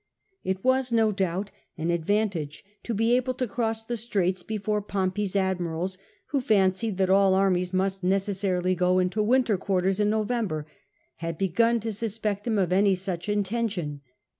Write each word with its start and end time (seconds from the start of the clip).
It 0.43 0.63
was, 0.63 0.91
no 0.91 1.11
doubt, 1.11 1.51
an 1.77 1.91
advantage 1.91 2.65
to 2.81 2.95
bt^ 2.95 3.11
able 3.11 3.33
to 3.35 3.45
cross 3.47 3.83
the 3.85 3.95
straits 3.95 4.41
before 4.41 4.79
l\)mpey's 4.81 5.35
admirals, 5.35 5.99
who 6.29 6.41
fancied 6.41 6.97
that 6.97 7.11
all 7.11 7.35
armies 7.35 7.71
must 7.71 8.03
necessarily 8.03 8.73
go 8.73 8.97
into 8.97 9.23
wintov 9.23 9.59
quarters 9.59 9.99
in 9.99 10.09
November, 10.09 10.65
had 11.17 11.37
begun 11.37 11.79
to 11.81 11.91
suspect 11.93 12.47
him 12.47 12.57
of 12.57 12.73
any 12.73 12.95
such 12.95 13.27
inten 13.27 13.69
tion. 13.69 14.01